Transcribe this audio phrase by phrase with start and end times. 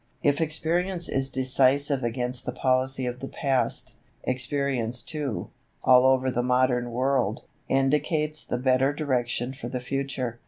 [0.23, 3.93] If experience is decisive against the policy of the past,
[4.23, 5.51] experience too,
[5.83, 10.39] all over the modern world, indicates the better direction for the future.